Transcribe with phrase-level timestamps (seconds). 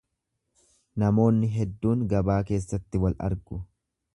[1.03, 3.61] Namoonni hedduun gabaa keessatti wal argu.